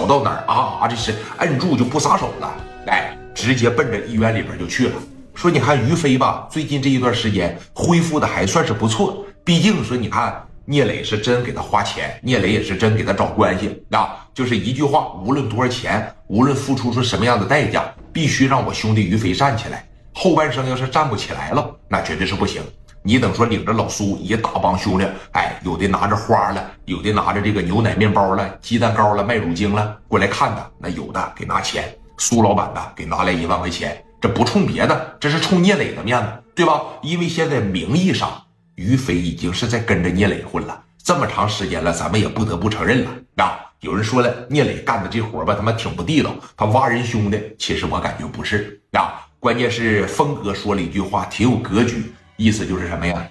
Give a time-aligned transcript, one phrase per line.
[0.00, 2.56] 走到哪儿啊啊，这是摁住就不撒手了，
[2.86, 4.94] 哎，直接奔着医院里边就去了。
[5.34, 19.86] 说你看于飞吧，最近这一段时间恢复的还算是不错，毕竟说你看聂磊是真给他花钱，聂磊也是真给他找关系啊，就是一句话，无论多少钱，无论付出出什么样的代价，必须让我兄弟于飞站起来。
[20.14, 22.62] 后半生要是站不起来了，那绝对是不行。
[23.02, 31.84] 你等说领着老苏一大帮兄弟，哎，有的拿着花了，有的拿着这个牛奶面包了、鸡蛋糕了、麦乳精了过来看他，那有的给拿钱，
[32.18, 36.78] 苏老板呢给拿来一万块钱，这不冲别的，这是冲聂磊的面子，对吧？
[37.00, 38.30] 因为现在名义上
[38.74, 43.58] 于飞已经是在跟着聂磊混了这么长时间了，咱们也不得不承认了啊。
[43.80, 52.12] 有人说了，聂磊干的这活吧，他妈挺不地道，他挖人兄弟，其实我感觉不是啊，关键是峰哥说了一句话，挺有格局。
[52.40, 53.28] 意思就是什么呀？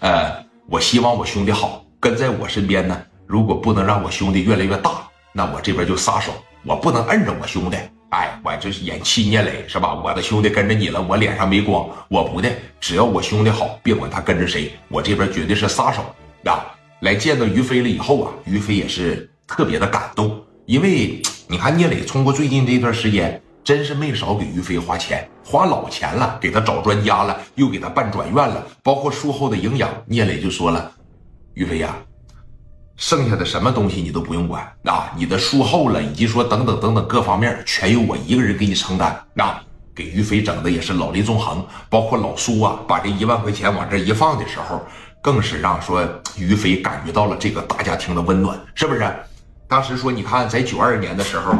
[0.00, 3.00] 呃，我希望我兄弟好，跟在我身边呢。
[3.26, 6.32] 如果不能让我兄弟越来越大，那我这边就撒手。
[6.64, 7.76] 我不能摁着我兄弟，
[8.08, 9.94] 哎，我这是演气聂磊是吧？
[9.94, 11.88] 我的兄弟跟着你了，我脸上没光。
[12.08, 16.02] 我不的，只要我兄弟好，别管他跟着谁，我这边绝对是撒手
[16.42, 16.74] 啊！
[17.02, 23.40] 来见到于飞了以后啊，于飞也是特别的感动，因为你看聂磊通过最近这段时间。
[23.68, 29.90] 真是没少给于飞花钱，花老钱了，给他找专家了，又给他办转院了，包括术后的营养。
[30.06, 30.90] 聂磊就说了
[31.52, 31.94] ：“于飞呀，
[32.96, 39.14] 剩下的什么东西你都不用管啊，你的术后了，以及说等等等等各方面，全由我一个人给你承担。
[39.36, 39.62] 啊，
[39.94, 44.80] 给于飞整的也是老泪纵横，包括老苏啊，把这一万块钱往这一放的时候，
[45.20, 46.02] 更是让说
[46.38, 49.14] 于飞感觉到了这个大家庭的温暖，是不是？
[49.68, 51.52] 当时说，你看在九二年的时候。”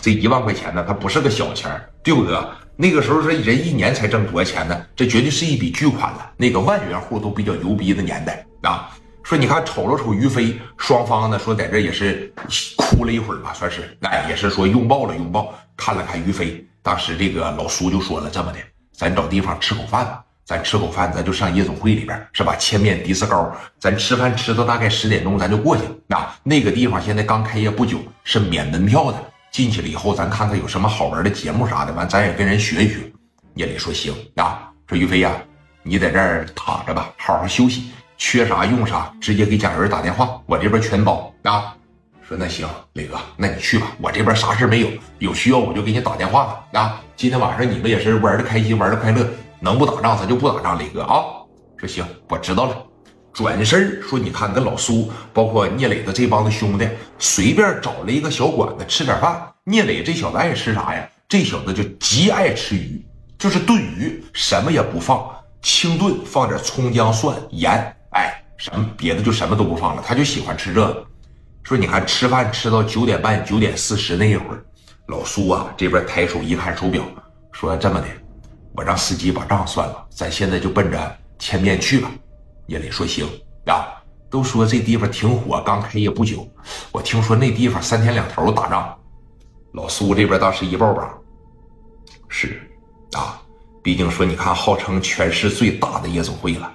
[0.00, 2.48] 这一万块钱呢，它不是个小钱儿对不哥？
[2.76, 4.80] 那个时候说人一年才挣多少钱呢？
[4.94, 6.30] 这绝对是一笔巨款了。
[6.36, 8.88] 那个万元户都比较牛逼的年代啊！
[9.24, 12.32] 说你看，瞅了瞅于飞，双方呢说在这也是
[12.76, 16.64] 哭了一会儿吧，算是哎，也是说拥抱了拥抱，看了看于飞。
[16.80, 18.58] 当时这个老苏就说了这么的，
[18.92, 22.54] 咱找地方吃口饭吧，咱吃口饭，咱就上夜总会里边是吧？
[22.56, 25.82] 千面迪斯高，咱吃饭吃到大概十点钟，咱就过去
[26.14, 26.38] 啊。
[26.44, 29.18] 那个地方现在刚开业不久，是免门票的。
[29.50, 33.12] 进去了以后，咱看看有什么好玩的节目啥的，完咱也跟人学一学。
[33.54, 35.32] 聂磊说行啊，说于飞呀，
[35.82, 41.74] 你在这儿躺着吧，好好休息，缺啥用啥，直接给贾云打电话，我这边全包啊。
[42.22, 44.88] 说那行，磊哥，那你去吧，我这边啥事没有，
[45.18, 47.00] 有需要我就给你打电话了啊。
[47.16, 49.26] 今天晚上你们也是玩的开心，玩的快乐，
[49.60, 51.24] 能不打仗咱就不打仗，磊哥啊。
[51.78, 52.76] 说行，我知道了。
[53.38, 56.88] 转身说：“你看，跟老苏，包括聂磊的这帮子兄弟，
[57.20, 59.40] 随便找了一个小馆子吃点饭。
[59.62, 61.08] 聂磊这小子爱吃啥呀？
[61.28, 63.00] 这小子就极爱吃鱼，
[63.38, 65.24] 就是炖鱼，什么也不放，
[65.62, 67.74] 清炖，放点葱姜蒜盐，
[68.10, 71.06] 哎，什么别的就什么都不放了，他就喜欢吃这个。
[71.62, 74.64] 说你看，吃饭吃到九点半、九点四十那一会儿，
[75.06, 77.04] 老苏啊这边抬手一看手表，
[77.52, 78.06] 说这么的，
[78.74, 82.10] 我让司机把账算了，咱现在就奔着千面去吧。”
[82.68, 83.26] 也得说：“行
[83.66, 83.88] 啊，
[84.30, 86.46] 都说这地方挺火，刚开业不久。
[86.92, 88.94] 我听说那地方三天两头打仗。
[89.72, 91.18] 老苏这边当时一抱膀，
[92.28, 92.60] 是
[93.12, 93.40] 啊，
[93.82, 96.70] 毕竟说你看，号称全市最大的夜总会了，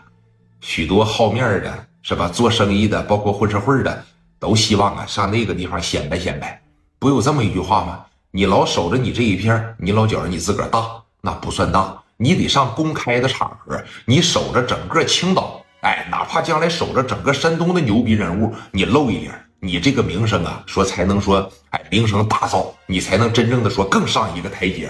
[0.61, 2.27] 许多好面的，是吧？
[2.27, 4.03] 做生意的，包括混社会的，
[4.39, 6.59] 都希望啊上那个地方显摆显摆。
[6.97, 8.03] 不有这么一句话吗？
[8.31, 10.89] 你老守着你这一片，你老觉着你自个儿大，
[11.21, 12.01] 那不算大。
[12.17, 24.89] 你得上公开的场合，你守着整个青岛。”哎，哪怕将来守着整个山东的牛逼人物，你露一点，你这个名声啊，说才能说，哎，名声大噪，你才能真正的说更上一个台阶。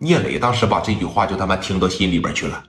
[0.00, 2.60] 聂磊当时把这句话就他妈听到心里边去了，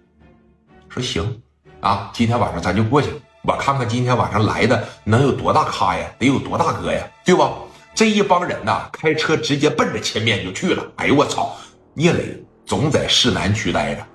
[0.88, 1.41] 说行，
[1.79, 3.09] 啊，今天晚上咱就过去，
[3.41, 7.51] 我看看今天晚上来的能有多大咖呀，得有多大哥呀，对吧？
[7.95, 10.83] 这一帮人呐，开车直接奔着前面就去了。
[10.97, 11.56] 哎呦我操，
[11.95, 14.06] 聂磊总在市南区待着。